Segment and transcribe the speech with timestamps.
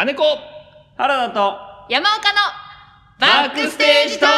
[0.00, 0.22] 金子
[0.96, 1.58] 原田と
[1.90, 2.38] 山岡の
[3.20, 4.32] バックステージトーク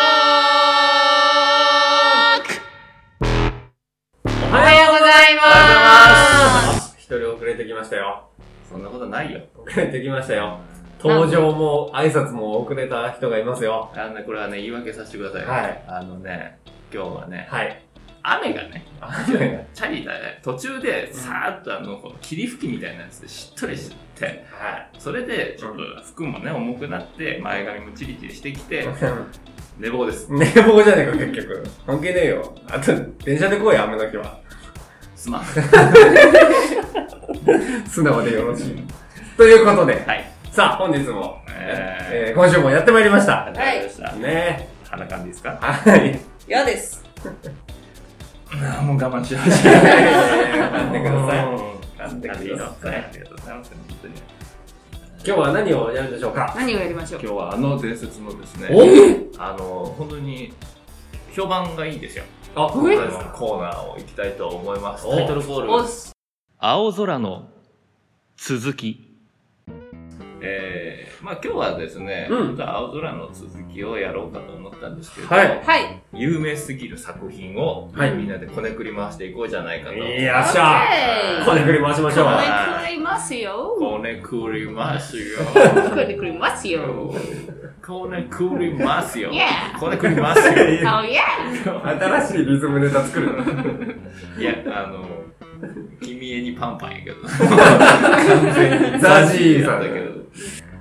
[4.26, 8.28] おはようございます一人遅れてきましたよ。
[8.68, 9.40] そんなことないよ。
[9.64, 10.58] 遅れてきましたよ。
[10.98, 13.92] 登場も挨拶も遅れた人がいますよ。
[13.94, 15.46] あのね、これはね、言い訳させてください。
[15.46, 16.58] はいあのね、
[16.92, 17.80] 今日はね、はい。
[18.24, 24.88] 雨がね、あチャリだね、途中でさーっとあの、この霧吹きみたいなやつでしっとりしてて、はい。
[24.98, 28.86] それでちょっと服もね、重くなって、前髪もチリチリしてきて、
[29.78, 30.32] 寝坊です。
[30.32, 31.64] 寝坊じゃねえか、結局。
[31.86, 32.54] 関係ねえよ。
[32.70, 32.92] あと、
[33.24, 34.38] 電車で来いよ、雨の日は。
[35.16, 35.44] すまん。
[37.88, 38.84] 素直でよろしい。
[39.36, 40.24] ということで、はい。
[40.50, 43.32] さあ、本日も、ええー今週もやってまいりました。
[43.32, 44.12] ー、わかりました。
[44.12, 45.58] ね鼻かんでいいですか？
[45.60, 46.18] はい。
[46.46, 47.04] 嫌です
[48.84, 49.42] もう我慢しよう。
[49.42, 51.38] 噛んでください。
[51.98, 52.96] 噛んでください。
[52.96, 53.70] ありがとうございます。
[53.88, 54.14] 本当に。
[55.24, 56.52] 今日は何をやるんでしょうか？
[56.56, 57.20] 何をやりましょう？
[57.22, 60.52] 今日はあの伝説のですね、おあの、本当に
[61.34, 62.24] 評判がいいですよ。
[62.54, 65.06] あ、コーナーを行きたいと思います。
[65.06, 65.88] おタイトルコール。
[66.58, 67.48] 青空の
[68.36, 69.11] 続き。
[70.42, 79.96] えー、まあ今日はですね、うんちょっと青空の続きをやろうかと思ったんですけど、はいはい有名すぎる作品を、はいみんなでこねくり回していこうじゃないかと。
[79.96, 82.24] いやっしゃこねくり回しましょう。
[82.24, 85.24] こはれくりますよこねくりますよ。
[85.92, 86.82] これくりますよ
[87.86, 89.30] こねくりますよ。
[89.78, 90.54] こねくりますよ。
[90.94, 91.02] Oh
[91.88, 93.42] 新しいリズムネタ作るの。
[94.38, 95.04] いや、あの、
[96.00, 97.22] 君へにパンパンやけど。
[97.22, 100.10] 完全にザジーさんだけど。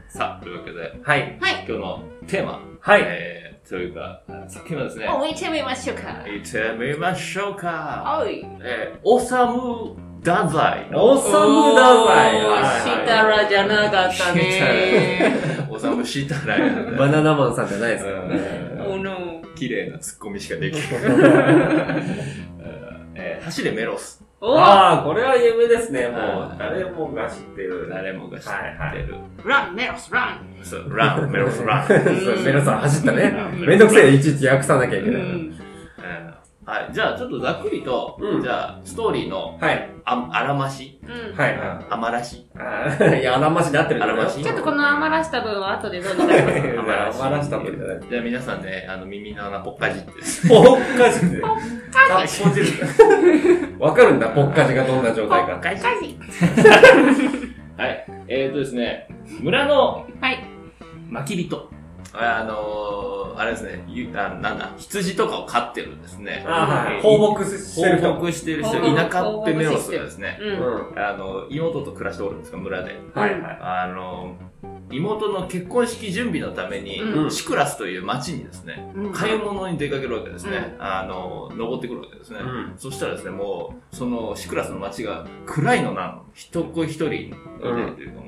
[0.10, 1.38] さあ、というわけで、はい。
[1.40, 2.60] はい今日のテーマ。
[2.80, 8.20] はいえー、というか、作品はですね、おいてみましょうか行ってみましょうか。
[8.22, 11.06] おいえー、おさむ太宰の。
[11.06, 12.46] おさむ太宰。
[12.46, 15.34] おーしたらじゃなかったね
[15.70, 18.72] おさむしたらやねバナナマンさんじゃないですからね。
[18.88, 20.82] おの綺麗なツッコミしかできない。
[23.51, 24.23] えー、走れメロス。
[24.44, 26.07] おああ、これは有名ですね。
[26.07, 27.88] もう、誰もが知ってる。
[27.89, 29.16] 誰もが知ってる。
[29.45, 31.88] ランメロスランそう、ラン、メロスラン。
[32.44, 33.35] メロさん走ったね。
[33.53, 35.51] うんめんどくせえ、いちいち訳さなきゃいけない。
[36.66, 36.94] はい。
[36.94, 39.90] じゃあ、ちょっとざっくりと、うんじゃあ、ストーリーの、はい。
[40.06, 41.60] あ、あらましうんはい。
[41.90, 48.00] あまらしあー いや、あらましで合ってるあらましちょっとこの余らした分は後でどうぞやりますあまらした分じゃない。
[48.10, 50.56] じゃあ皆さんね、あの、耳の穴ぽっかじってですね。
[50.56, 51.38] ぽっかじって。
[51.42, 51.50] ぽっ
[52.08, 52.44] かじ。
[53.80, 55.58] わかるんだ、ぽっかじがどんな状態か。
[55.58, 55.82] かじ
[57.78, 58.06] はい。
[58.28, 59.08] えーとですね、
[59.42, 60.44] 村のはい
[61.10, 61.70] 巻き人。
[62.14, 66.46] あのー、あれですね、ゆあなんだ、羊とかを飼ってるんですね。
[67.02, 71.00] 放牧してる人放牧してる人、田舎っぺメロスがですね、うんうん。
[71.00, 73.00] あの、妹と暮らしておるんですか、村で。
[73.16, 73.59] はいはい。
[73.59, 74.35] あの、
[74.90, 80.75] 妹の結婚式準備のために、うんシクラスという町にですね、うん買い物に出かけるわけですね。
[80.78, 82.40] うあの、登ってくるわけですね。
[82.40, 86.25] うんそしたらですね、もう、そのシクラスの町が暗いのなの。
[86.34, 87.36] 一子一人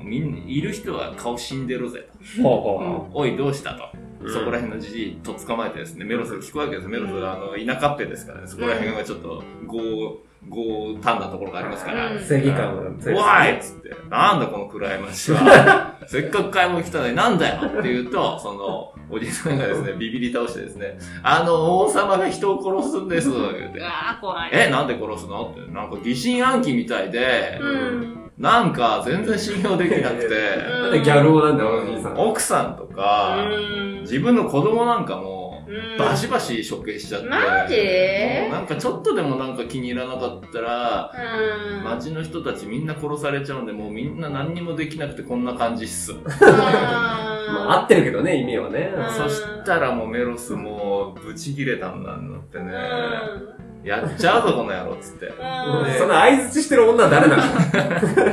[0.04, 2.08] みんな、いる人は顔死んでるぜ
[2.40, 3.08] と。
[3.12, 3.84] おい、どうしたと。
[3.98, 6.88] うんそこら辺のじじいと捕まえてですね、メロスが聞くわけです。
[6.88, 12.20] メロスが、あの、田舎っぺですからね、そこら辺がちょっと、豪、豪胆なところがありますから、うんう。
[12.20, 13.18] 正義感が強い。
[13.18, 15.94] わいっつって、なんだこの暗い町は。
[16.06, 23.82] せっかく買い物来たのになんだよって言うと、その、おじさんがですね、ビビり倒してですね、あの、王様が人を殺すんです、言うて。
[23.82, 25.52] あー怖いえ、なんで殺すの？
[25.52, 32.18] って、なんか疑心暗鬼みたいで、うんなんか全然信用できなくて、なんでギャル男なんだよ、おじいさん。
[32.18, 35.98] 奥さんとか、うん自分の子供なんかも、うん。
[35.98, 37.36] バシバシ処刑しちゃって、マ
[37.68, 37.76] ジ？
[38.42, 41.12] もうなんかちょっとでもなんか気に入らなかったら、
[41.78, 41.84] うん。
[41.84, 46.12] 街の人たちみんな殺されちゃうんで、もうみんな何にもできなくてこんな感じっす。
[46.40, 48.92] まあ合ってるけどね、意味はね。
[48.96, 49.10] うん。
[49.10, 52.16] そしたらもうメロスもうブチギレたんだっ
[52.50, 52.72] てね、
[53.84, 55.32] やっちゃうぞこの野郎っつって。
[55.98, 57.52] その相槌してる女は誰なのそう
[58.12, 58.26] そう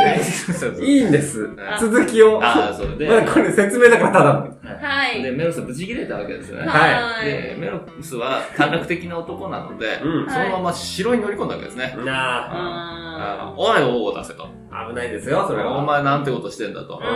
[0.82, 1.78] いいんですあ。
[1.78, 2.40] 続きを。
[2.40, 4.40] まああ、そうで、だこれ説明だからただの。
[4.80, 6.66] はいで、メロスブチギレたわけですよね。
[6.66, 11.96] はいで、メロスは短絡的な男なので、うんそのまま城に乗り込んだわけですね。
[12.04, 14.46] なああおい、王を出せと。
[14.70, 15.76] あ、危ないですよ、それは。
[15.78, 17.00] お前なんてことしてんだと。
[17.02, 17.06] う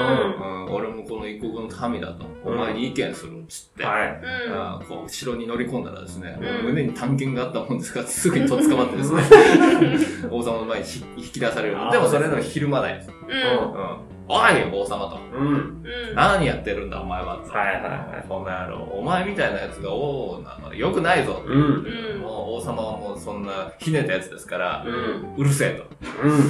[0.42, 2.24] んうん俺もこの一国の民だと。
[2.44, 3.84] おうん前に意見するっつって。
[3.84, 4.20] はい。
[4.48, 9.22] うんあーこう城に乗り込んだらですね、うん胸に探検があったもんですから、すぐにとっ捕まってですね、
[10.44, 13.10] 王様の前にひ引き出されるでもそれでもひるまないです。
[13.10, 15.18] ううんおい、王様と。
[15.36, 15.52] うん。
[15.52, 17.36] んうん何やってるんだ、お前は。
[17.36, 18.82] はいはいはいこの野郎。
[18.92, 21.42] お前みたいなやつが王なのよくないぞ。
[21.44, 21.52] うん。
[21.52, 25.34] うんもう王様はもうそんなひねたやつですから、うん。
[25.36, 25.84] うるせえと。
[26.22, 26.40] うん。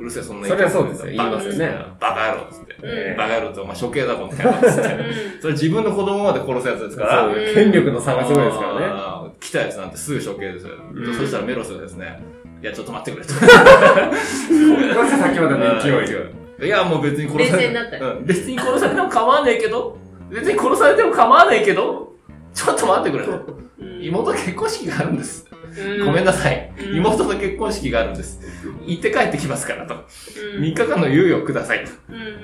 [0.00, 2.74] うるせえ、そんなそれはそうですよバ言いますよねバカ野郎っつって。
[2.82, 4.94] うんバカ野郎ってお前処刑だこの野郎っつって。
[5.38, 7.34] うそれ自分の子供まで殺すやつですから。
[7.54, 9.30] 権力の差がすごいですからね。
[9.38, 10.74] 来たやつなんてすぐ処刑ですよ。
[10.92, 12.20] うんそしたらメロスがですね、
[12.60, 13.32] いや、ちょっと待ってくれと。
[13.34, 19.96] どうしてさっきまでの勢いいや、もう別に殺され冷静になったうん別に殺されても構わねえけど、
[20.30, 22.12] 別に殺されても構わねえけど、
[22.52, 23.32] ちょっと待ってくれと。
[23.32, 23.68] ん
[24.02, 25.46] 妹結婚式があるんです。
[25.78, 26.72] うんごめんなさい。
[26.78, 28.40] うん妹の結婚式があるんです。
[28.88, 29.94] 行って帰ってきますからと。
[29.94, 31.90] うん3日間の猶予をくださいと。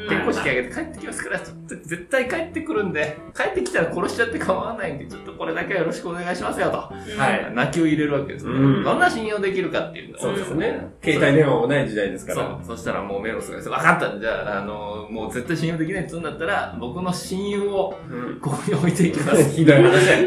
[0.08, 6.92] 結婚式あげて帰ってきますから、ちょっと絶対帰ってくるんで、帰ってきたら殺しちゃって構わないんで、ちょっとこれだけはよろしくお願いしますよと。
[6.92, 8.52] うんはい泣きを入れるわけですね。
[8.52, 10.88] うんどんな信用できるかっていうのをそうですね。
[11.02, 12.58] 携帯電話もない時代ですから。
[12.64, 12.76] そう。
[12.76, 19.50] そしたらもうメロスがです、分かったじゃあ、あの、もう絶対信用できないって言うんだったら、僕の親友をうんここに置いていきます。
[19.56, 20.18] ひどい話だ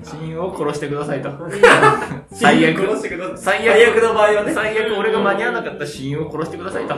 [0.00, 0.12] よ。
[0.14, 1.30] うん親友を殺してくださいと。
[2.32, 2.80] 最悪。
[2.80, 3.58] 殺してください。
[3.58, 3.96] 最最悪。
[3.96, 4.52] 悪の場合はね。
[4.52, 6.94] 最悪俺が間に合わなかった親友を殺してくださいと。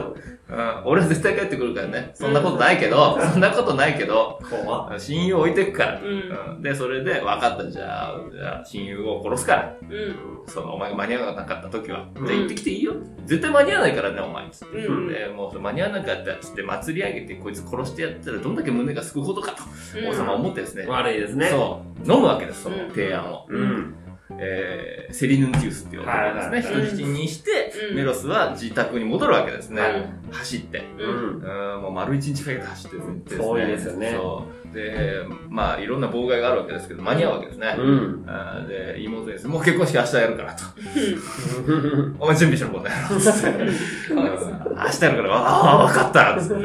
[0.52, 2.10] うん、俺は絶対帰ってくるからね。
[2.12, 6.00] そんなことないけど、そんなことないけど、怖親友を置いてくから。
[6.00, 9.74] うんうんで、それで、分かった、じゃあ、じゃあ親友を殺すから。
[9.80, 10.16] うん
[10.46, 12.06] その、お前が間に合わなかった時は。
[12.14, 12.92] うんじゃあ行ってきていいよ。
[13.24, 14.50] 絶対間に合わないからね、お前。
[14.50, 19.62] つってうんで、もう間に合わなかったっつって祭り上げて、こいつ殺してやったらどんだけ胸がすくほどかと、
[20.06, 20.84] 王様は思ってですね。
[20.86, 21.48] 悪いですね。
[21.48, 22.12] そう。
[22.12, 23.46] 飲むわけです、そのうん提案を。
[23.48, 23.94] うん。
[24.38, 29.80] えー、セリヌンティウスっていう男をですね、はい人質にして、うんメロスは自宅に戻るわけですね。
[29.82, 30.84] はい走って。
[30.98, 31.74] ううんん。
[31.74, 33.20] うん、もう丸一日かけて走ってですね。
[33.36, 34.61] 遠いですよねそう。
[34.72, 37.74] で、まあ、いろんな妨害があるわけですけど、間に合うわけですね。
[37.78, 38.24] うん。
[38.26, 40.64] あーで、妹にですねもう結婚式明日やるからと。
[42.18, 43.20] お前準備しろ、こんな野郎。
[43.20, 43.48] つって。
[44.14, 46.64] うん明日やるから、ああ、わかったつって。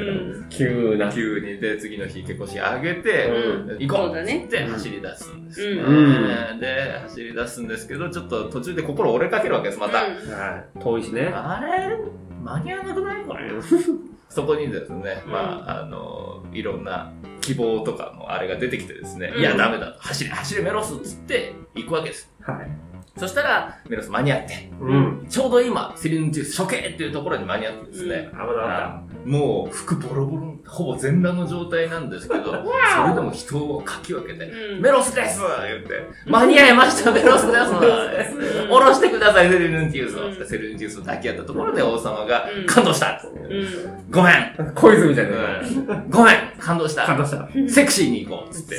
[0.49, 1.11] 急な。
[1.11, 3.27] 急に、で、次の日結婚式あげて、
[3.69, 9.97] うん行こうって走り出すんですね、うんで、走り出すんですけど、ちょっと途中で心折れかけるわけです、また。
[9.99, 10.79] はい。
[10.79, 11.31] 遠いしね。
[11.33, 11.97] あれ？
[12.43, 13.23] 間に合わなくない？
[13.25, 13.43] これ。
[14.29, 19.99] そこにですね、まあ、あの、いろんな希望とかのあれが出てきてですね、うんいや、ダメだと。
[19.99, 22.31] 走れ、走れ、メロスっつって行くわけです。
[22.41, 22.87] はい。
[23.17, 25.25] そしたら、メロス間に合って、うん。
[25.27, 34.81] ちょうど今、セリヌンティウス処刑っていうところに間に合ってですね、危なかもう服ボロボロ、ほぼ全裸の状態なんですけど、それでも人をかき分けて、うん。
[34.81, 38.69] メロスです言って、間に合いました、メロスですうん。
[38.69, 40.27] 下ろしてください、セリヌンティウスを。
[40.27, 40.47] うん。
[40.47, 44.09] セリヌンティウスを抱き合ったところで王様がうん感動した、うん。
[44.09, 44.73] ごめん。
[44.73, 45.29] 小泉じゃね
[45.75, 46.09] うん。
[46.09, 46.35] ごめん。
[46.57, 47.05] 感動した。
[47.05, 47.49] 感動した。
[47.67, 48.75] セクシーに行こうっつって。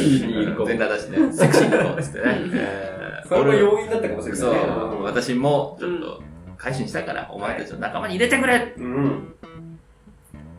[0.00, 0.66] いいに行こう。
[0.66, 1.32] 全裸だしね。
[1.32, 3.20] セクシーに行こうっつってね。
[3.28, 4.52] それも要因だったかもしれないそう。
[4.52, 4.58] ね。、
[5.04, 6.22] 私もちょっと
[6.60, 9.34] 改心したから、お前たちの仲間に入れてくれうん。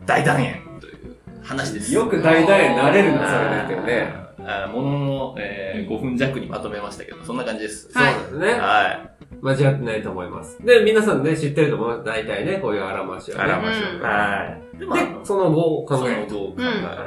[0.06, 1.94] 大団円という話です。
[1.94, 4.22] よく大団円なれるな、それだけどね。
[4.44, 7.96] あーものの、えー5分弱にまとめましたけど、そんな感じです。
[7.96, 8.54] はいそうですね。
[8.54, 9.12] は
[9.42, 10.58] 間違ってないと思います。
[10.66, 12.04] で、皆さんね、知ってると思います。
[12.04, 13.32] 大体ね、こういうあらましい。
[13.34, 13.54] はね。
[13.54, 14.02] あらましょう。
[14.02, 14.78] はい。
[14.80, 16.36] で、まあで、その後、考そえると。
[16.36, 17.06] う考えるか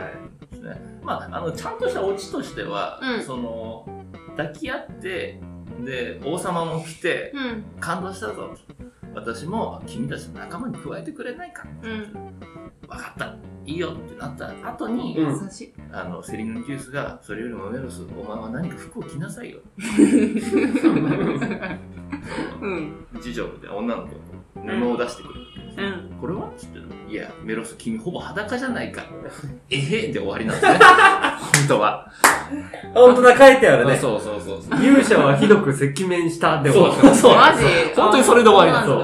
[0.53, 1.01] ですね。
[1.03, 3.89] まあ、あの、ちゃんとしたオチとしては、うんその、
[4.37, 5.41] 抱き合って、
[5.81, 8.85] で、王様も来て、うん感動したぞと。
[9.15, 12.13] 私も君たちの仲間に加えてくれないかうん
[12.87, 13.35] 分かった。
[13.67, 19.61] いいよってなった後に、うん優しいあの、セリヌンティウスが、それよりもメロス、お前は何か服を着なさいよ。
[22.61, 24.11] うん次女で女の子
[24.67, 25.35] 布を出してくる。
[25.77, 26.51] うんこれは？
[26.57, 26.79] つって
[27.11, 29.03] いや、メロス、君ほぼ裸じゃないか。
[29.71, 30.79] えへで終わりなんですね。
[30.79, 32.11] 本当は。
[32.95, 33.97] 本当だ、書いてあるね。
[33.97, 34.81] そうそうそうそう。
[34.85, 37.01] 勇者はひどく赤面したで終わった。
[37.09, 37.35] そうそう。
[37.37, 37.65] マジ？
[37.97, 38.99] 本当にそれで終わりなんだう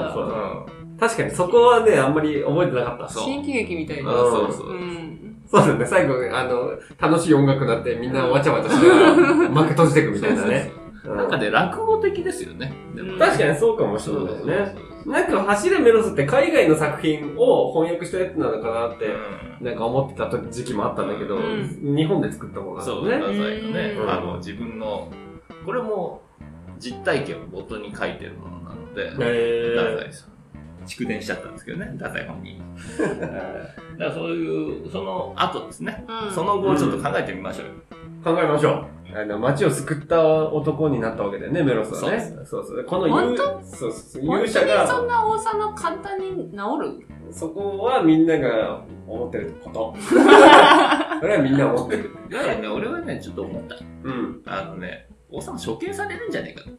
[1.01, 3.09] 確かにそこはね、あんまり覚えてなかった。
[3.09, 4.73] そう新喜劇みたいあなそうそうう。
[4.75, 10.71] んそうだね、最後、あの、楽しい音楽になってみんなわちゃわちゃしながら 幕閉じていくみたいなね。
[11.03, 12.71] なんかね、落語的ですよね。
[13.17, 14.75] 確かにそうかもしれないね。
[15.07, 19.09] なんか、走れメロスって海外の作品を翻訳したやつなのかなって、
[19.59, 23.23] なんか思ってた時期もあったんだけど、うん日本で作ったものなんそう、だね。
[23.23, 25.07] 太宰のねう、んあの、自分の、
[25.65, 26.21] これも
[26.77, 30.30] 実体験を元に書いてるものなので、へ太宰さん。
[30.85, 32.59] 蓄電しちゃったんですけどね、太宰本人。
[33.19, 33.33] だか
[33.97, 37.73] らそういう、その後ですね、うんその後をちょっと考えてみましょうよ。
[38.23, 38.85] 考えましょう。
[39.13, 42.19] あの、街を救った男になったわけだよね、メロスはね。
[42.45, 43.43] そうそうこの勇本当？
[43.63, 46.57] そうそう本勇者当にそんが、な王様簡単に治
[46.99, 47.07] る？
[47.31, 49.95] そこはみんなが思ってること。
[49.99, 52.11] それはみんな思ってる。
[52.29, 53.75] だからね、俺はね、ちょっと思った。
[54.03, 54.41] うん。
[54.45, 56.71] あのね、王様処刑されるんじゃねえかと。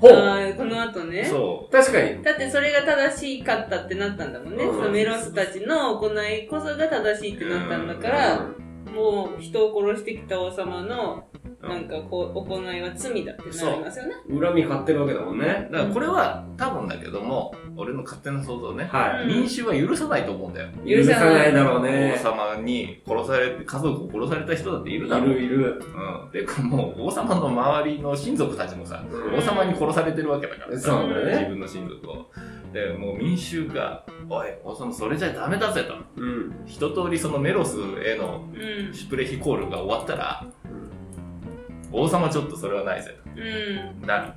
[0.00, 0.54] ほう。
[0.56, 1.24] この後ね。
[1.24, 2.22] そ確かに。
[2.22, 4.64] だってそれが正しかったってなったんだもんね。
[4.64, 4.76] うん。
[4.76, 8.46] そのメロスたちの行いこそが正しいってなったんだから、
[8.94, 11.24] もう人を殺してきた王様の、
[11.62, 14.14] なんかこう、行いは罪だってなりますよね。
[14.28, 15.68] 恨み買ってるわけだもんね。
[15.70, 15.72] う。
[15.72, 18.84] だからこれは多分だけども、俺の勝手な想像ね。
[18.84, 20.68] は民衆は許さないと思うんだよ。
[20.84, 20.96] い。
[20.96, 22.18] 許さないだろうね王。
[22.18, 25.28] 様に殺されて、家族を殺された人だっているいだろう。
[25.28, 25.82] るいる。
[26.24, 26.30] うん。
[26.30, 32.26] てかもう、王様の周りの親族たちもさ、うん王様に殺されてるわけだからさ、そうだね自分の親族を。
[32.72, 35.94] で、もう民衆が、おい、王様それじゃダメだぜと。
[36.16, 36.54] うん。
[36.66, 38.94] 一通りそのメロスへのうん。
[38.94, 40.44] シュプレヒコールが終わったら、
[41.92, 44.00] 王様ちょっとそれはないぜうん。
[44.00, 44.06] と。
[44.06, 44.34] な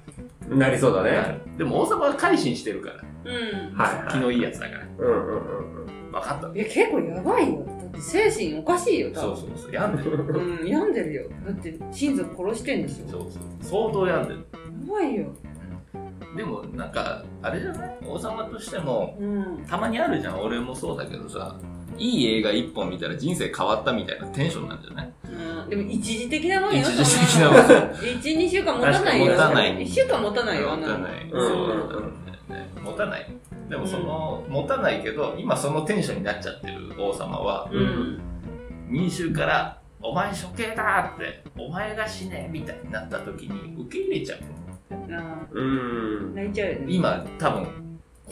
[0.49, 0.57] る。
[0.57, 1.41] なりそうだなね。
[1.51, 2.95] るでも王様は改心してるから。
[3.25, 3.77] うん。
[3.77, 4.87] はい気のいいやつだから。
[4.99, 6.11] うんうんうんうん。
[6.11, 6.47] 分かった。
[6.47, 7.63] いや、結構やばいよ。
[7.65, 9.37] だって精神おかしいよ、多分。
[9.37, 9.73] そうそうそう。
[9.73, 10.17] 病んでる。
[10.17, 11.23] うん、病んでるよ。
[11.45, 13.09] だって親族殺してんでしょ。
[13.09, 13.31] そうそう。
[13.61, 14.39] 相当病んでる。
[14.87, 15.25] やばいよ。
[16.35, 17.97] でもなんか、あれじゃない？
[18.07, 19.65] 王様としても、うん。
[19.67, 20.39] たまにあるじゃん。
[20.41, 21.57] 俺もそうだけどさ、
[21.97, 25.13] いい映画一本見たら人生変わったみたいなテンションなんじゃない？
[25.25, 26.81] うんでも一時的なもんよ。
[26.81, 27.61] 一時的なもん。
[28.19, 29.31] 一、二週間持たないよ。
[29.31, 30.75] 持たない一週間持たないよ。
[30.75, 31.29] 持たない。
[31.31, 32.11] うんそう
[32.49, 32.69] だね。
[32.83, 33.31] 持たない。
[33.69, 38.19] でもその、持たないけど、今そのテンションになっちゃってる王様は、うん。
[38.87, 44.39] 民衆から、お前処刑だって、お前が死ねみたいになった時に受け入れちゃう。
[45.13, 46.33] あうん。
[46.33, 46.85] ー泣いちゃうよね。
[46.89, 47.67] 今、多分、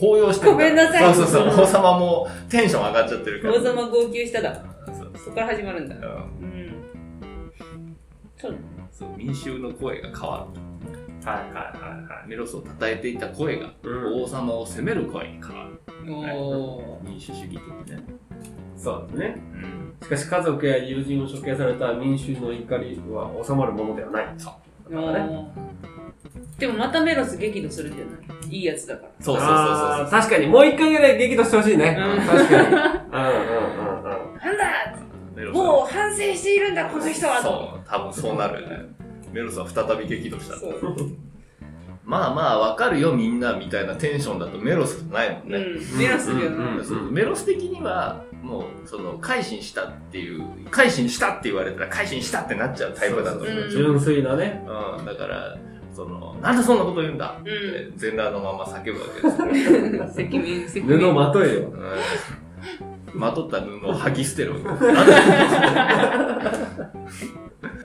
[0.00, 0.70] 高揚してるから。
[0.70, 1.64] ごめんなさいそうそうそう。
[1.64, 3.54] 王様もテンション上がっちゃってるから。
[3.54, 4.64] 王様号泣しただ。
[4.86, 5.94] そうそこから始まるんだ。
[5.96, 6.06] うんう
[6.46, 7.96] ん。
[8.38, 8.56] そう
[8.90, 10.60] そう民衆の声が変わる
[11.22, 12.28] はいはいはいはい。
[12.28, 14.22] メロスを称えていた声がうん。
[14.22, 15.80] 王様を責める声に変わる
[16.14, 17.08] おー。
[17.08, 18.02] 民主主義的ね、
[18.76, 19.34] そうですね。
[19.36, 24.34] うん、しかし家族や友人を処刑された民衆の怒りは収まるものではない。
[24.38, 24.50] そ
[24.90, 25.44] うおー
[26.58, 28.12] でもまたメロス激怒するんじゃな
[28.46, 28.56] い？
[28.56, 29.08] いいやつだから。
[29.20, 31.96] そうそうそうそう確かに、もう一回ぐらい激怒してほしいね。
[31.98, 32.68] うん確かに。
[32.68, 34.38] うんうんうんうん。
[34.38, 34.64] なんだ？
[35.34, 37.42] メロスもう反省しているんだ、この人はと。
[37.42, 38.78] そう多分そうなるよね
[39.32, 40.74] メロスは再び激怒したそう。
[42.04, 45.98] まあまあわかるよみんなみたいなテンションだとメロスじゃないもんね、うん。
[45.98, 46.46] メロスじゃない。
[46.46, 54.62] うんそうメロス的にはもうその改心したっていう改心したって言われたら改心したってなっちゃうタイプだと思う純粋なね。
[54.66, 55.56] うん、だから、
[56.04, 57.36] その、なんでそんなこと言うんだ？
[57.40, 57.50] って、
[57.96, 59.06] 全裸のまま叫ぶわ
[59.44, 60.08] けですよ。
[60.14, 61.12] 責任、責布任。
[61.14, 61.60] まとえよ。
[61.68, 61.80] うん
[63.12, 64.86] まとった布を剥ぎ捨てるわけです。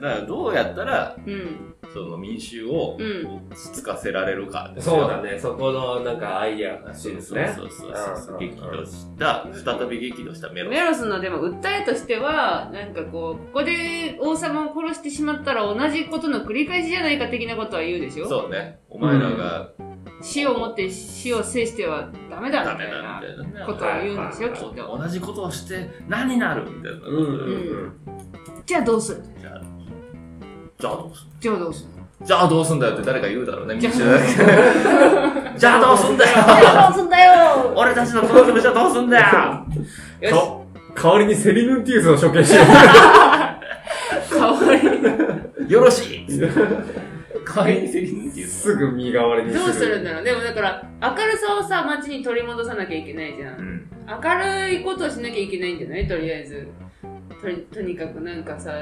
[0.00, 1.74] ら、どうやったら、うん。
[2.04, 3.26] その民衆をうん。
[3.50, 5.38] 落ち着かせられるかですよそうだね。
[5.38, 7.52] そこのなんかアイディアが欲しそいうですね。
[7.56, 18.28] そうそうそううん激怒した、再び激怒したメロメロスのでも訴えとしては、なんかこう、ここで王様を殺してしまったら同じことの繰り返しじゃないか的なことは言うでしょ？
[18.28, 18.80] そうね。
[18.90, 19.70] お前らが
[20.22, 23.66] 死をもって死を制してはダメだみたいなだみたいなね。
[23.66, 24.98] ことを言うんですよ、はいきっと。
[24.98, 27.32] 同じことをして何になるみたいなんうんう
[27.86, 27.92] ん。
[28.64, 29.22] じゃあどうする？
[29.40, 29.62] じゃあ、
[30.78, 31.90] じゃあどうすんじゃあどうする
[32.26, 39.26] じゃあどうすんだよって誰か言うだろうね、民じゃあどうすんだよじゃあどうすんだよ俺たちのこの気持ちはどうすんだよ
[40.20, 40.34] よし、
[40.94, 42.64] か代わりにセリヌンティウスを処刑しよ
[44.30, 45.70] かわいい。
[45.70, 46.48] よろしい代
[47.56, 48.50] わりにセリヌっていうう。
[48.50, 49.64] すぐ身代わりにする。
[49.64, 50.24] どうするんだろう？
[50.24, 53.56] でもだから、明るさをさ、街に取り戻さなきゃいけないじゃ。
[53.56, 53.88] うんん。
[54.06, 56.08] 明るいことをしなきゃいけないんじゃない？
[56.08, 56.68] とりあえず。
[57.72, 58.72] とにかくなんかさ、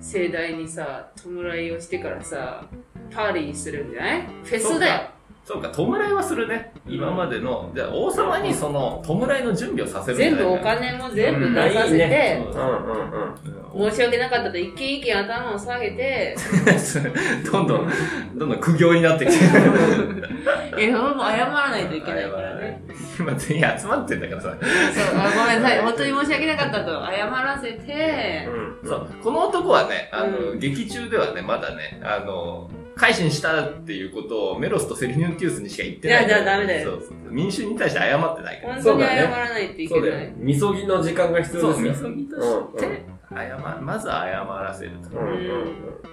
[0.00, 2.66] 盛大にさ、弔いをしてからさ、
[3.10, 4.22] パーリーするんじゃない？
[4.44, 5.10] フェスだよ。
[5.44, 6.72] そうか、弔いはするね。
[6.86, 13.56] 今までの、じゃあ王様にその弔いの準備をさせるんじゃない全部お金も全部うん出させいいて、ねうんうんうん。
[13.56, 16.36] うん申し訳なかったと一軒一軒頭を下げて、
[17.50, 17.92] どんどん、
[18.34, 19.44] どんどん苦行になってきて。
[20.78, 22.82] え、もう謝らないといけないからね。
[23.18, 24.48] 今全員集まってんだからさ。
[24.50, 25.78] そう、あごめんなさい。
[25.80, 28.48] 本当に申し訳なかったと謝らせて、
[28.82, 36.26] うんそう、この男はね、あの、うん劇中ではね、まだね、あの、改心したっていうことをメロスとセリヌンティウスにしか言ってない。
[36.26, 37.32] いやじゃあダメだよそうそう。
[37.32, 38.74] 民衆に対して謝ってないから。
[38.74, 40.32] 本当に謝らないといけそうだよない。。
[40.36, 42.10] みそぎの時間が必そう、要ですよ。
[42.10, 44.12] みそぎとして、謝、まず謝
[44.44, 45.18] らせると。
[45.18, 45.34] うんうん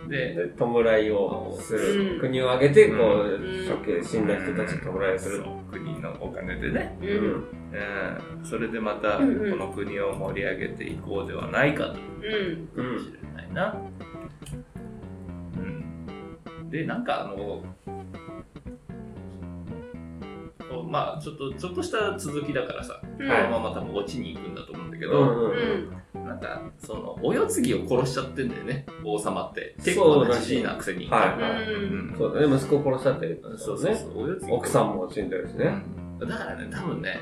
[0.04, 0.10] うん。
[0.10, 2.14] で、で、弔いをする。
[2.14, 5.72] うん国を挙げて、こう、ん処刑、死んだ人たちに弔いをするそう。
[5.72, 6.98] 国のお金でね。
[7.02, 7.06] う。
[7.06, 7.16] うんん。
[7.16, 8.46] うん。
[8.46, 11.94] それでまた、こうんうんの国を盛り上げていこうではないかと。
[11.94, 12.68] うん。
[12.76, 13.76] かもしれないな。
[13.76, 14.09] うん。
[16.70, 17.64] で、なんかあの、
[20.70, 23.28] そうまあちょっと、ちょっとした続きだからさ、うん。
[23.28, 26.24] このまま多分落ちに行くんだと思うんだけど、うんうんううん。
[26.24, 26.26] ん。
[26.28, 29.76] なんか、その、お世継ぎを殺しちゃってんだよね、王様って。
[29.84, 31.10] 結構なじじいなくせに。
[31.10, 31.16] そ
[32.30, 33.82] うだね、息子を殺したって言ったんですよね。
[33.82, 34.52] そうそうそう、お世継ぎ。
[34.52, 35.66] 奥さんも死んでるしね。
[35.66, 37.18] うんだからね、多分ね、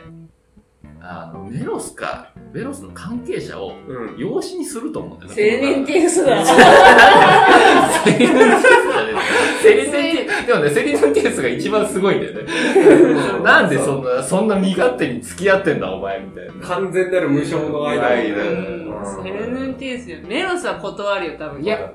[1.09, 4.17] あの、メロスか、メロスの関係者をうん。
[4.17, 5.35] 養子にすると思うんだよね。
[5.35, 6.45] セレニンティウスだ。
[6.45, 12.43] セリヌンティウスじゃねでもね、セリヌンティウスが一番すごいんだよね。
[13.41, 16.53] なんでそんな、そんな身勝手に付き合ってんだ、お前、みたいな。
[16.67, 20.17] 完全なる無償の間はいうんうんセレニンティウスよ。
[20.27, 21.63] メロスは断るよ、多分。
[21.63, 21.93] いや、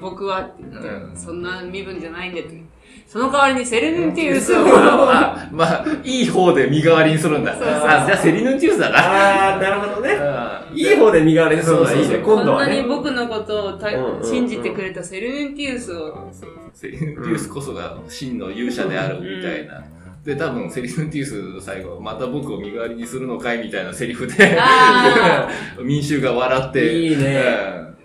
[0.00, 2.62] 僕はって言って、うんそんな身分じゃないんでって。
[3.06, 4.64] その代わりにセレニンティウスを。
[4.66, 7.52] あ、まあ、いい方で身代わりにするんだ。
[7.52, 9.52] そうそうあ、じゃあセリヌンティウスだな。
[9.52, 10.14] あー、なるほどね。
[10.14, 12.18] うんいい方で身代わりにするのはいいね。
[12.18, 12.76] 今度はね。
[12.76, 13.88] なに僕のことをた
[14.24, 16.30] 信じてくれたセレニンティウスを。
[16.74, 19.84] セリヌンティウスこそが真の勇者であるみたいな。
[20.24, 25.48] で、多分、セリヌンティウス最後、また僕を身代わりにするのかいみたいなセリフで、あ
[25.80, 26.92] 民衆が笑って。
[26.92, 27.44] いいね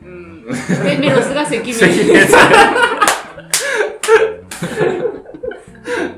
[0.04, 0.84] うんうん。
[0.84, 1.74] で、メロスが赤面。
[1.74, 2.52] 関根さん。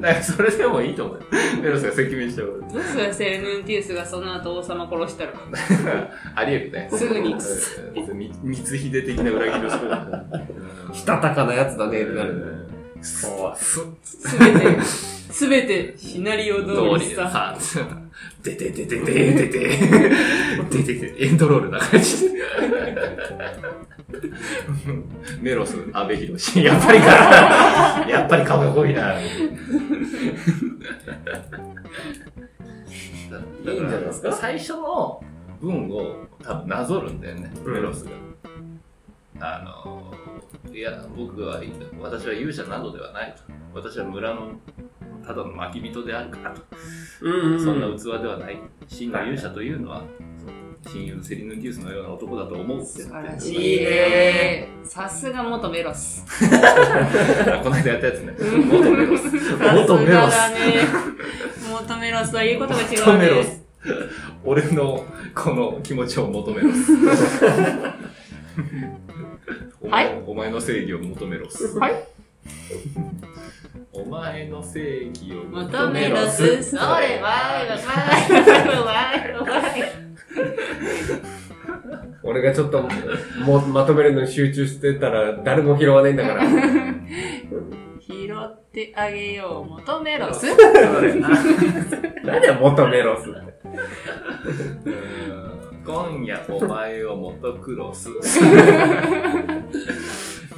[0.01, 1.23] なんかそれでもいいと思うよ。
[1.61, 2.63] メロスが赤面しちゃう。
[2.73, 5.33] どうするセレニンティウスがその後王様殺したら。
[6.35, 6.89] ありえるね。
[6.91, 9.91] すぐにうんみ光秀的な裏切りをする。
[10.93, 12.65] したたかなやつだね、ってなる。
[13.01, 13.57] そう。
[13.57, 17.29] す、すべて、すべてシナリオ通通りさ。
[17.29, 17.55] さ、
[18.41, 19.59] でててててててて、
[20.69, 22.41] でてて、エンドロールな感じで。
[25.41, 26.33] メロス、阿部寛。
[26.63, 27.05] やっぱりか。
[28.09, 29.13] やっぱりかっこいいな。
[29.21, 29.29] いいん
[33.29, 34.31] じゃないですか？
[34.31, 35.23] 最初の
[35.61, 38.11] 文を多分なぞるんだよね、うんメロスが。
[39.39, 40.13] あの、
[40.73, 41.61] いや、僕は、
[41.99, 43.41] 私は勇者などではないと。
[43.73, 44.51] 私は村の
[45.25, 46.61] ただの巻き人であるからと。
[47.21, 48.59] うんそんな器ではない。
[48.87, 50.03] 真の勇者というのは、
[50.87, 54.67] 親友のセリヌンティウスのような男だと思うって素晴らしいいいね。
[54.83, 56.25] さすが元メロス。
[57.63, 58.33] この間やったやつね。
[58.39, 59.23] 元メロス。
[59.29, 60.37] 元メロさすがス。
[60.37, 60.57] だね。
[61.71, 62.95] 元メロスは言うことが違うね。
[62.97, 63.61] 元メロス。
[64.43, 66.91] 俺のこの気持ちを求めろす。
[69.81, 71.77] お前はいお前の正義を求めろす。
[71.77, 71.93] はい。
[73.93, 76.63] お前の正義を元メロス。
[76.63, 77.79] それは、わい、わい、
[79.43, 80.10] わい。
[82.23, 82.87] 俺がちょっと
[83.45, 86.43] もまとめるのに集中してたら誰も拾わないんだから。
[87.99, 90.47] 拾ってあげよう、元メロス。
[90.47, 91.29] そうだよな
[92.23, 93.33] 何だよ、元メロスっ
[95.83, 98.09] 今夜お前をモトクロス。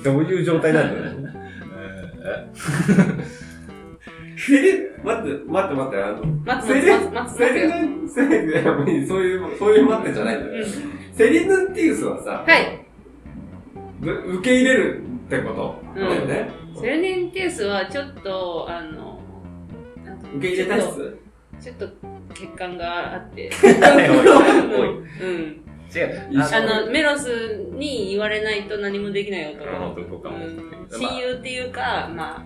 [0.04, 1.06] どういう状態なんだよ。
[2.26, 3.43] え？
[4.52, 7.68] え待って、待って待って、あの、待つセリ待つ待つ待つセリ。
[7.68, 10.66] ヌン、セリヌン、そういう、そういう待ってじゃないんだよ。
[11.14, 12.86] セリヌンティウスはさ、はい。
[14.02, 15.76] ぶ受け入れるってこと？
[15.96, 16.50] うんだよね。
[16.76, 19.22] セレニンティウスはちょっと、あの、
[20.36, 21.20] 受け入れ体質？
[21.62, 21.88] ちょっと
[22.30, 23.50] 欠陥があって。
[25.22, 25.63] うん。
[25.94, 26.42] 違う。
[26.42, 30.02] あの、メロスに言われないと何もできない男。
[30.02, 32.46] 男かもうん親友っていうか、ま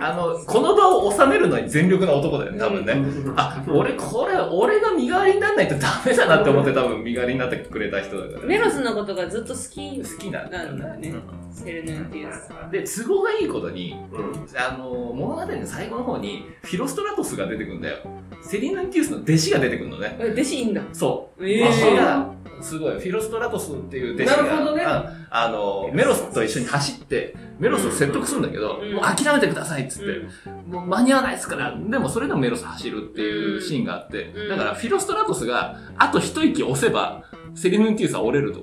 [0.00, 2.94] あの、この場を収めるのに全力な男だよね、多分ね。
[3.36, 8.46] あ、俺、これ、俺が身代わりにならないとダメだなって思って多分身代わりになってくれた人だから。
[8.46, 11.08] メロスのことがずっと好き好きなんだなんだよね。
[11.08, 12.50] うんセレニンティウス。
[12.70, 17.98] で、都合がいいことに、うんあの、物語の最後の方に、フィロストラトスが出てくるんだよ。
[18.42, 20.16] セリヌンティウスの弟子が出てくるのね。
[20.20, 20.82] え弟子いいんだ。
[20.92, 21.48] そう。
[21.48, 24.82] え弟子が、すごい、フィロストラトスっていう弟子が、ね。
[24.84, 28.94] ああの、メロスと一緒に走って、メロスを説得するんだけど、うん。
[28.94, 34.48] もう諦めてくださいっつって、もう間に合わないですから、でもそれでもメロス走るっていうシーンがあって、うん。
[34.48, 38.62] だからフィロストラトスがあと一息押せば、セリヌンティウスは折れると。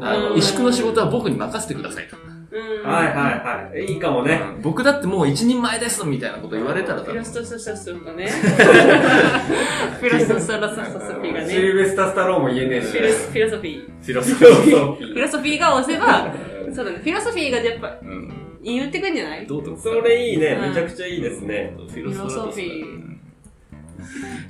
[0.00, 0.34] あの、うん。
[0.36, 2.16] 萎縮の仕事は僕に任せてくださいと。
[2.54, 2.88] うん。
[2.88, 3.84] はいはいはい。
[3.92, 4.40] いいかもね。
[4.62, 8.28] 僕だってもう一人前ですみたいなこと言われたらフィロスト ストストがね。
[8.28, 11.48] フィロストストラサソフィーがね。
[11.50, 12.86] シルベスタ・スタローンも言えねえし。
[12.92, 13.84] フィロソフィー。
[13.84, 14.60] フィロスフィロソ
[14.94, 16.32] フィロソフィーが押せば、
[16.72, 16.98] そうだね。
[16.98, 18.32] フィロソフィーがやっぱうん。
[18.62, 20.58] 言ってくんじゃないどうとそれいいね。
[20.58, 21.74] うんめちゃくちゃいいですね。
[21.76, 23.20] フィロソフィーうん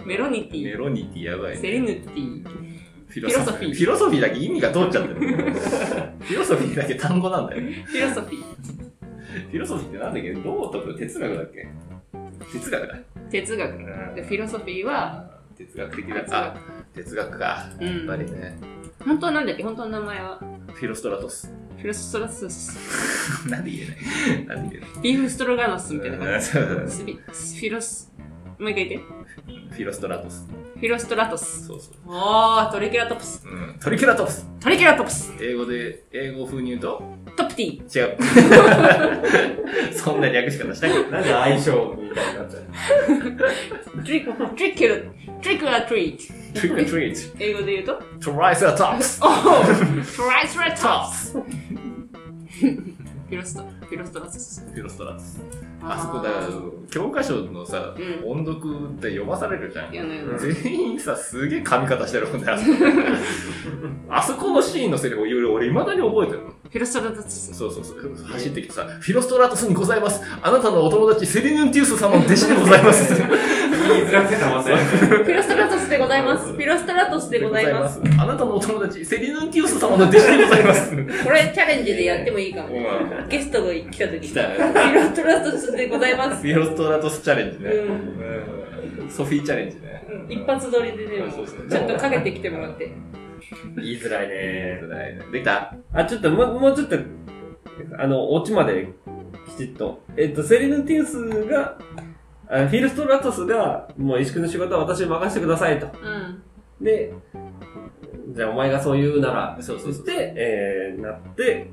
[0.04, 1.56] メロニテメィ、ロニティやばいね。
[1.56, 2.44] セリヌティ。
[3.20, 3.74] フィロソフィー。
[3.74, 5.14] フィロソフィーだけ意味が通っちゃってる。
[5.20, 7.62] フィロソフィーだけ単語なんだよ。
[7.84, 8.42] フィロソフィー。
[8.42, 10.32] フィロソフィーってなんだっけ？
[10.34, 11.68] 道徳哲学だっけ？
[12.52, 12.94] 哲学だ。
[13.30, 13.78] 哲学。
[14.14, 16.24] で、フィロソフィーは、哲学的だ。
[16.30, 16.54] あ、
[16.94, 17.44] 哲学か。
[17.44, 18.58] やうんっぱりね。
[19.04, 19.62] 本当はなんだっけ？
[19.62, 20.40] 本当の名前は、
[20.72, 21.52] フィロストラトス。
[21.76, 22.78] フィロストラスス、
[23.50, 24.56] なんで言えない？
[24.56, 27.02] なんで言えビーフストロガノスみたいなない感じ。
[27.02, 28.10] フィロス、
[28.58, 29.08] もう一回言って。
[29.74, 30.46] フィロストラトス。
[30.74, 31.66] フィロストラトス。
[31.66, 31.94] そうそう。
[32.06, 33.44] おー、トリケラトプス。
[33.46, 33.76] うん。
[33.80, 34.48] トリケラトプス。
[34.60, 35.32] トリケラトプス。
[35.40, 37.02] 英語で、英語風に言うと？
[37.36, 37.82] トプティ。
[37.82, 38.16] 違う。
[39.92, 41.10] そんな略し方したくない。
[41.10, 42.62] なんで相性みたいになっちゃう
[44.04, 45.10] トリック、トリッケル、
[45.42, 46.34] トリックアトリート。
[46.60, 47.34] trick or treat.
[47.40, 49.18] 英語で言うと？Triceratops.
[49.20, 49.28] お
[50.16, 51.42] トライスラト Tops.
[52.54, 54.60] フィロスト、フィロストラトス。
[54.60, 55.40] フィロストラトス。
[55.82, 56.48] あそこだから、
[56.90, 59.92] 教科書のさ、うん音読って読まされるじゃん。
[59.92, 62.78] いやね、全員さ、すげえ髪型してるもんね、あそこ。
[64.08, 66.52] あそこのシーンのセリフを言う俺、未だに覚えてるの。
[66.74, 67.54] フィロストラトス。
[67.54, 68.16] そうそうそう。
[68.32, 70.20] 走ってきてさ、フィロストラトスにございます。
[70.42, 73.14] あなたのお友達、セリヌンティウス様の弟子でございます。
[73.14, 73.24] 言い
[74.02, 74.76] づらくてたません。
[74.82, 76.52] フィロストラトスでございます。
[76.52, 78.00] フィロストラトスでございます。
[78.18, 80.90] あなたのお友達、セリヌンティウス様の弟子でございます。
[80.90, 82.68] これチャレンジでやってもいいかも。
[83.28, 84.20] ゲストが来た時に。
[84.22, 86.42] 来たフィロストラトスでございます。
[86.42, 87.70] フィロストラトスチャレンジね。
[89.08, 90.04] ソフィーチャレンジね。
[90.28, 92.90] 一発撮りでね、そうそうちゃんとかけてきてもらって。
[93.76, 94.80] 言いづらいね。
[95.32, 95.74] できた？
[95.92, 96.96] あ、ちょっともう、もうちょっと、
[97.98, 98.92] あの、オチまで
[99.48, 100.02] きちっと。
[100.16, 101.78] えっと、セリヌティウスが、
[102.48, 105.86] あフィルストラトスが、もう石工の仕事は私に任せてくださいと。
[105.86, 106.42] うん。
[106.84, 107.12] で、
[108.34, 111.70] じゃあお前がそう言うなら、そうそうそうつって、えー、なって、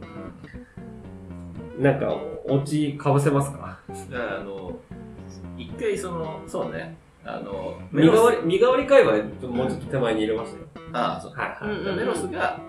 [1.79, 2.15] なんか、
[2.45, 3.79] オチかぶせますか？
[4.11, 4.77] あの、
[5.57, 9.13] 一回その、そうね、あの、身代わり、身代わり会は
[9.47, 10.65] もうちょっと手前に入れましたよ。
[10.93, 11.31] ああ、そう。
[11.33, 12.59] はいうんうんうんメロスが、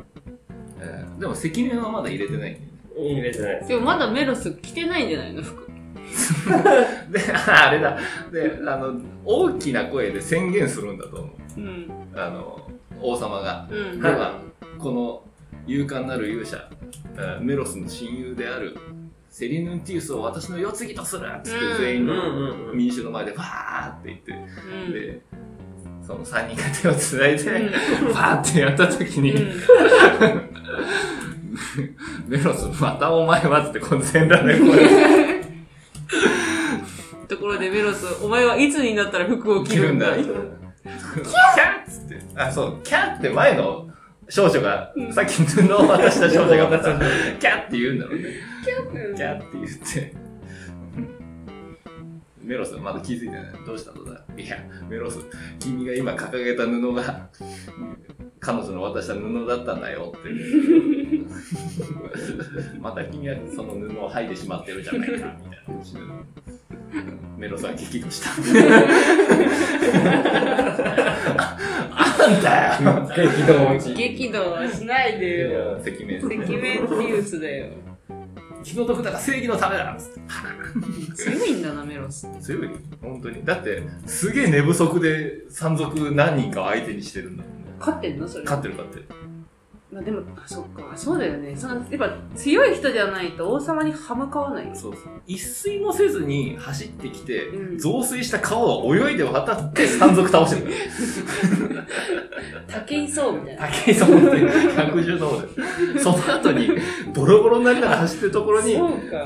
[0.80, 2.68] えーでも赤面はまだ入れてないんだよね。
[2.96, 3.68] 入れてないです。
[3.68, 5.42] でもまだメロス着てないんじゃないの？
[5.42, 5.66] 服。
[7.10, 7.98] で、ああれだ。
[8.30, 11.60] で、あの、大きな声で宣言するんだと思う。
[11.60, 11.90] うん。
[12.14, 12.68] あの、
[13.00, 13.66] 王様が。
[13.70, 14.00] うん。
[14.00, 14.38] では、
[14.78, 15.22] この
[15.66, 16.68] 勇敢なる勇者、
[17.16, 18.76] えーメロスの親友である
[19.32, 21.78] セリヌンティウスを私の世継ぎとするっつってうん。
[21.78, 22.14] 全員の
[22.74, 24.92] 民衆の前でわーって言って、うん。
[24.92, 25.22] で、
[26.06, 28.12] その3人が手をつないで、うん。
[28.12, 29.62] わーってやった時に、うん。
[32.28, 35.40] メロス、またお前はっつってこの全裸で声
[37.26, 40.10] ところでメロス、お前はいつになったら服を着着るんだ？
[40.10, 40.32] るんだ。
[40.82, 41.02] キャーっ
[41.88, 42.20] つって。
[42.36, 43.88] あ、そう、キャーって前の
[44.32, 46.98] 少女が、さっき布を渡した少女がまた、
[47.38, 48.30] キャーって言うんだろうね。
[48.64, 50.14] キャーって言って。
[52.42, 53.42] メロスまだ気づいてない。
[53.66, 54.24] どうしたのだ？
[54.38, 54.56] いや、
[54.88, 55.18] メロス、
[55.60, 57.28] 君が今掲げた布が、
[58.40, 60.30] 彼女の渡した布だったんだよって。
[62.80, 65.36] また君はその布を剥いでしまってるじゃないか、みたいな。
[67.36, 68.30] メロスは激怒した。
[72.22, 73.94] ああんだよ激動落ち。
[73.94, 75.76] 激怒はしないでよ。
[75.76, 77.66] 赤面赤面ティウスだよ。
[78.62, 80.20] 気の毒だが正義のためだっつって
[81.14, 82.28] 強いんだな、メロス。
[82.40, 82.70] 強い
[83.02, 88.28] 本当にだってすげえ寝不足で山賊何人かを相手にしてるんだもんね勝ってんの？
[88.28, 88.44] それ。
[88.44, 89.06] 勝ってる勝ってる
[89.92, 91.54] まあでも、あ、そっか、そうだよね。
[91.54, 94.74] そのやっぱ強い人じゃないと王様に歯向かわないよ。
[94.74, 100.72] そうそう一睡もせずに走ってきて、うん増水した川を泳いで渡って山賊倒してる
[102.68, 103.68] 竹井壮みたいな。
[103.68, 105.42] 武井さん本当に110度
[105.94, 106.68] でその後に
[107.14, 108.74] ボロボロになりながら走ってるところに。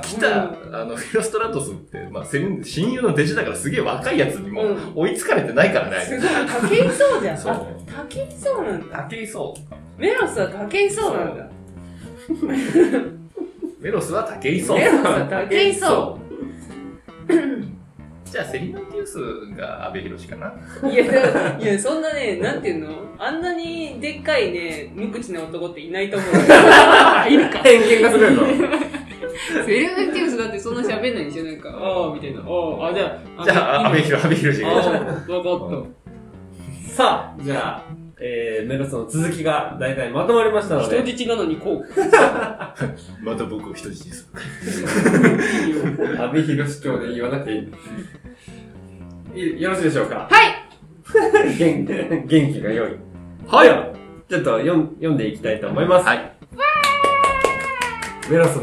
[0.02, 7.38] 来た、あの、フィロストラトスって、まあ、親友の弟子だからすげえ若いやつにもうん追いつかれてないからね、あいつすごい、竹井壮じゃん。
[7.38, 7.58] そうあ、
[7.96, 9.08] 竹井壮なんだ。
[9.08, 9.54] 武井壮。
[9.98, 11.50] メロスは竹井壮なんだ。
[13.80, 14.74] メロスは武井壮。
[14.76, 16.18] メロスは竹井壮。
[18.36, 19.18] じゃあ、セリノティウス
[19.56, 20.52] が阿部寛かな？
[20.90, 22.94] いや、いや、そんなね、なんていうの？
[23.18, 26.28] あんなにでっかいね、無口な男っていないと思う。
[27.32, 27.60] いるか。
[27.60, 28.42] 偏見がするぞ。
[29.64, 32.40] セリオネティウスだってそんな喋んないんでしょなんか、ああ、みたいな。
[32.40, 34.74] ああ、あ、じゃあ、じゃあ、阿部寛、阿部寛ああ、
[35.26, 35.38] が。
[35.38, 35.86] わかっ
[36.94, 37.82] さあ、じゃあ、
[38.18, 40.82] えー、メロスの続きが大体まとまりましたた。
[40.82, 41.86] ので、人質なのにこう。
[43.22, 44.30] また僕を人質にす
[46.18, 47.58] 阿部寛長で言わなくてい
[49.34, 49.58] い。
[49.58, 50.28] いよろしいでしょうか？
[50.30, 51.84] はい元
[52.26, 52.96] 元気が良い。
[53.46, 53.68] はい
[54.28, 56.06] ちょっと読ん読んでいきたいと思います。
[56.06, 56.32] はい。
[58.30, 58.62] メロスの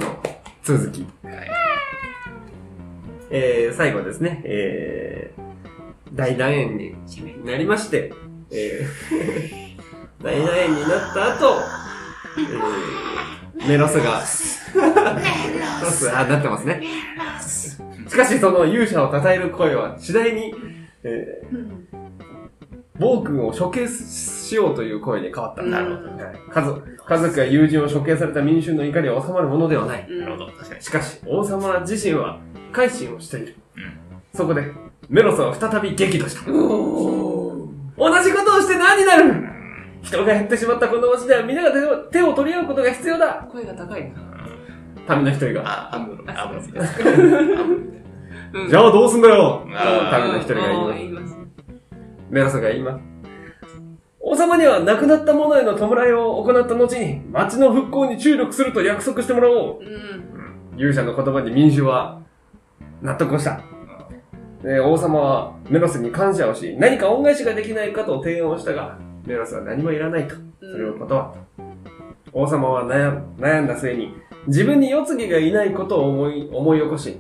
[0.63, 1.05] 続き。
[1.23, 1.51] はい。
[3.29, 6.95] えー、最後ですね、えー、大団円に
[7.45, 8.11] なりまして、
[8.53, 11.59] えー、 大団円になった後、
[13.57, 14.21] えー、メロスが、
[15.15, 15.21] メ
[15.81, 16.83] ロス、あ、なってますね。
[18.07, 20.53] しかしその勇者を称える声は次第に、
[21.03, 25.63] えー、暴君を処刑しようという声に変わった。
[25.63, 26.23] うんなるほど。
[26.23, 30.05] はい家族、家族や友人を処刑された民衆の怒りは収まるものではない。
[30.07, 30.45] うんなるほど。
[30.51, 30.81] 確かに。
[30.81, 32.39] しかし、王様自身は
[32.71, 33.55] 改心をしている。
[33.77, 33.83] うん
[34.35, 34.63] そこで、
[35.09, 36.51] メロスは再び激怒した。
[36.51, 37.42] お
[37.97, 39.49] 同じことをして何になる？
[40.01, 44.11] 人が減ってしまったこの町では皆が手を手を取り合うことが必要だー声が高い
[45.07, 45.15] な。
[45.15, 45.63] 民の一人が。
[45.65, 46.61] あ、アムロ、アムロ
[48.69, 51.37] じゃあどうすんだよ民の一人が言います。
[52.29, 53.03] メロスが言います。
[54.19, 59.79] 王様には亡くなった者への弔いを行った後に、町の復興に注力すると約束してもらおう。
[59.81, 60.79] うん。
[60.79, 62.21] 勇者の言葉に民衆は
[63.01, 63.61] 納得をした。
[64.63, 71.39] で王様はメロスに感謝をし、何か恩返しができないかと提案をしたが、メロスは何もいらないと、それを断った。
[72.31, 74.15] 王様は悩ん悩んだ末に、
[74.47, 77.17] 自分に世継ぎがいないことを思い思い起こし、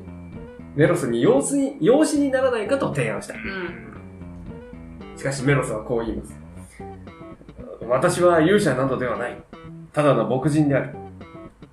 [0.75, 3.33] メロスに養子に養子にならないかと提案した。
[3.33, 5.17] うん。
[5.17, 6.39] しかしメロスはこう言います。
[7.87, 9.37] 私は勇者などではない。
[9.91, 10.95] ただの牧人である。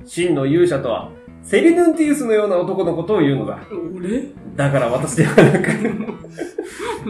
[0.04, 1.10] 真の勇者とは、
[1.42, 3.60] セリヌンティウスのような男のことを言うのだ。
[3.96, 4.32] 俺？
[4.56, 5.68] だから私ではなく、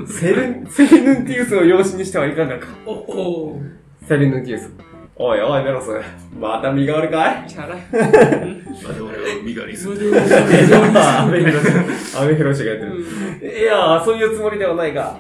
[0.07, 2.69] セル、セリヌンティウスを養子にしてはいかがか。
[2.87, 3.61] おお。
[4.07, 4.71] セリヌンティウス。
[5.17, 5.91] おいおいメロス、
[6.39, 7.49] また身代わりかい？
[7.49, 7.81] チャラい。
[7.93, 10.19] まだ俺を身代わりにする。
[10.19, 11.69] アメヒロシ、
[12.17, 12.95] アメヒロシがやってうる。
[12.99, 15.19] んいやそういうつもりではないが。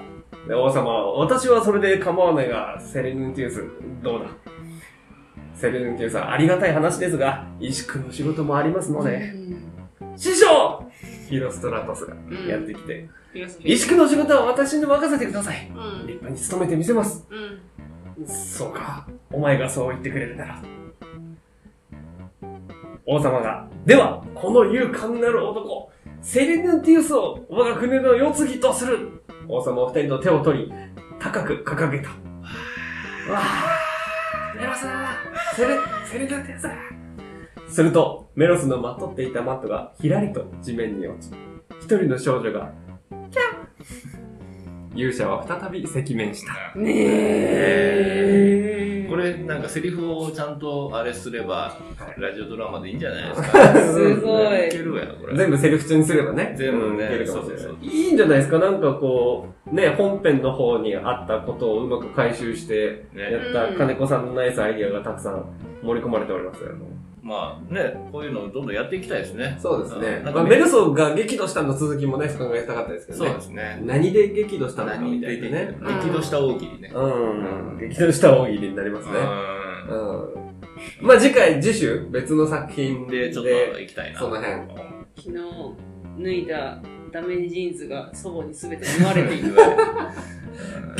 [0.48, 3.62] で王様、私はそれで構わないが、セレヌンティウス、
[4.02, 4.30] どうだ？
[5.54, 9.34] セレヌンティウスはありがたい話ですが、石工の仕事もありますので、
[10.16, 10.89] 師匠
[11.30, 12.14] ヒロストラトスが
[12.48, 13.08] やってきて、
[13.64, 15.68] 石工の仕事は私に任せてください。
[15.68, 16.06] うん。
[16.06, 17.24] 立派に務めてみせます。
[17.30, 18.26] うん。
[18.26, 19.06] そうか。
[19.32, 20.62] お前がそう言ってくれるなら。
[23.06, 29.22] 王様が、では、この勇敢なる男、セレヌンティウスを我が国の世継ぎとする。
[29.48, 30.72] 王様は二人と手を取り、
[31.20, 32.08] 高く掲げた。
[32.08, 32.16] わ
[33.38, 34.80] あ、メロス
[35.56, 36.99] セレ、セレヌンティウス
[37.70, 41.32] すると、メロスのまとっていたマットがひらりと地面に落ち、
[41.80, 42.72] 一人の少女が、
[43.30, 46.78] キャン勇者は再び赤面した。
[46.78, 49.06] ねえ。
[49.08, 51.76] これなんかセリフをちゃんとあれすれば、
[52.16, 53.74] ラジオドラマでいいんじゃないですか？
[53.92, 55.36] すごいいけるわよ、これ。
[55.36, 56.54] 全部セリフ中にすればね。
[56.56, 58.58] 全部ねうんいけるかもしれないそうそういいんじゃないですか？
[58.58, 63.22] なんかこう、ね、本編の方にあったことをうまく回収して、ね
[63.54, 65.44] やった金子さんのナイスアイディアがたくさん
[65.82, 66.70] 盛り込まれておりますよ。
[67.22, 69.58] まあね、こういうのをどんどんやっていきたいですね。
[69.60, 70.22] そうですね。
[70.24, 73.34] まあ、メルソが激怒したの続きもね、考えたかったですけどそうね。
[73.34, 73.82] ですね。
[73.84, 75.78] 何で激怒したのかみ何たいなね。
[76.02, 76.22] 激怒？
[76.22, 76.90] した大喜利ね。
[76.94, 77.78] うん。
[77.78, 79.12] 激怒した大喜利になりますね。
[79.90, 81.06] ううん。
[81.06, 83.06] まあ次回、次週、別の作品ん。
[83.08, 84.18] で、で、ちょっと行きたいな。
[84.18, 84.52] その辺。
[85.16, 89.54] 昨日脱いだダメジーンズが祖母に全て縫われている。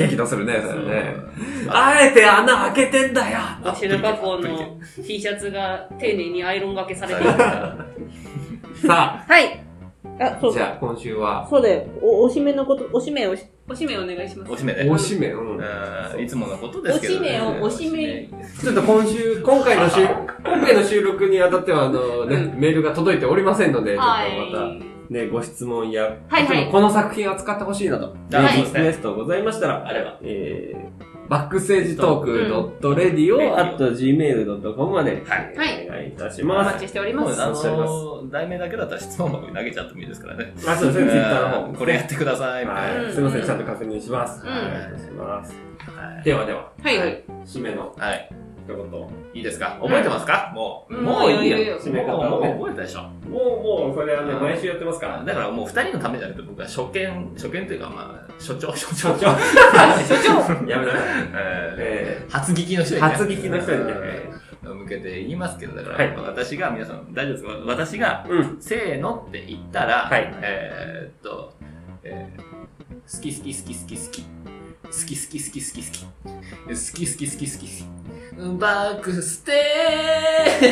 [0.08, 1.14] 激怒するね、それね。
[1.68, 3.38] あえて穴開けてんだよ
[3.74, 7.32] シルバコの T シャツが丁寧にアイロンがけされている。
[8.86, 9.64] さはい。
[10.18, 11.84] あ、あ、そうじゃあ今週は、そうだよ。
[12.02, 14.52] お、おしめのこと、おしめをし、おしめお願いします。
[14.52, 14.88] おしめで。
[14.90, 15.56] おしめ、うん。
[15.56, 15.62] う
[16.18, 18.28] んいつものことですけど、おしめをおしめ
[18.60, 20.02] ちょっと今週、今回の収、
[20.44, 25.12] 今回の収録にあたっては、あのね、うメールが届いておりませんので、ちょっはとまた、い。
[25.12, 30.18] ね、ご質問や、はいはいこの作品を使ってほしいなと、はいリクエストございましたら、あれば。
[30.22, 36.74] えー、バックステージトーク .radio.gmail.com まで、はいはいお願いいたしおます。
[36.74, 37.38] 待ちしております。
[37.38, 40.52] もうあお待ちしておりますの、題名だけだったら質問箱に投げちゃってもいいですからね。
[40.66, 41.68] あ、そうですね、ツイッターの方。
[41.68, 43.02] うんこれやってください、みたいな。
[43.02, 43.12] はい。
[43.12, 44.42] すいません、ちゃんと確認します。
[44.44, 45.54] うんお願いします。
[45.86, 47.24] はいではでは、はいはい。
[47.44, 48.30] 締めのはい。
[48.74, 49.08] 一言。
[49.34, 49.78] いいですか？
[49.80, 50.52] 覚えてますか？
[50.54, 50.94] もう。
[50.94, 51.78] うんもういいいいよいいよよ。
[51.80, 53.02] 締め方もう覚えたでしょ。
[53.02, 55.24] もう、もう、それはね、うん毎週やってますから。
[55.24, 59.18] だからもう二人のためじゃなくて、僕は初見、初見というか、まあ、所長、 所長。
[59.18, 60.68] 所長。
[60.68, 61.02] やめなさい。
[61.34, 63.08] ええー初聞きの人ー、にね。
[63.08, 63.92] 初聞きの人にね。
[63.92, 64.40] うん
[64.80, 67.50] 向けて言いますけど、だから、はい私が、皆さん、大丈夫ですか？
[67.66, 68.56] 私が、うん。
[68.60, 71.52] せーのって言ったら、はいえーっと、
[72.04, 72.40] えー
[73.12, 74.24] 好き好き好き好き好き。
[74.90, 76.04] 好き好き好き好き好き。
[76.04, 77.86] 好き好き好き好き好
[78.36, 78.58] き。
[78.58, 80.64] バックステー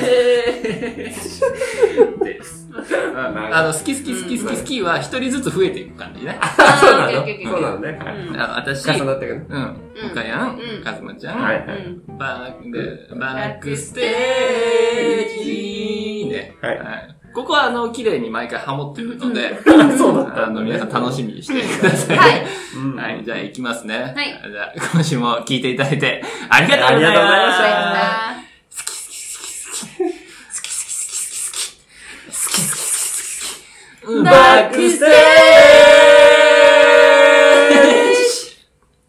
[1.13, 2.69] ジです。
[3.15, 6.37] あの、好き好き好き好き好きは一人ずつ増えていく感じね。
[6.41, 6.49] あ、
[6.81, 7.27] そうなの？
[7.27, 7.99] そうなのね。
[7.99, 9.47] はいうんあ私、重なってくる。
[9.49, 9.77] うん。
[10.11, 11.65] おかやんうん、かずまちゃん、はい
[12.09, 12.19] うん。
[12.19, 16.57] バック、バックステージね。
[16.61, 19.57] はいここは、あの、綺麗に毎回ハモってるので、
[19.97, 22.17] そうだったあの、皆さん楽しみにしてください。
[22.17, 22.47] はい。
[22.75, 24.13] うんはい、じゃあ行きますね。
[24.17, 27.15] はいじゃあ、今週も聞いていただいて、ありがとうございました。
[27.15, 27.65] ありがとうございました
[34.09, 35.07] はバックステ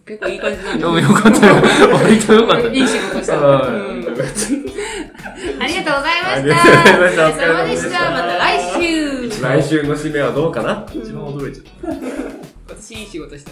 [0.06, 1.08] 結構いい感じなんージだ。
[1.08, 1.56] よかったよ。
[1.94, 2.68] 割とよかった。
[2.68, 3.99] いい仕事した。
[6.36, 8.12] ざいましたお疲れ様でした。
[8.12, 9.42] また来週。
[9.42, 10.86] 来週の締めはどうかな？
[10.94, 12.00] 一番驚いちゃった。
[12.76, 13.52] 私いい仕事した。